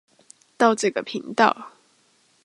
[0.57, 1.73] 到這個頻道